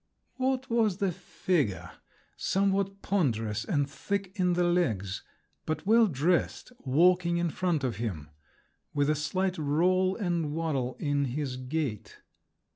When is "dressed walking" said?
6.07-7.37